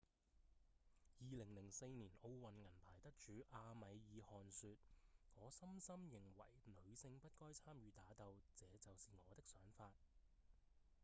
[1.29, 3.93] 2004年奧運銀牌得主阿米爾·
[4.23, 4.75] 汗說：
[5.37, 9.93] 「我深深認為女性不該參與打鬥這就是我的想法」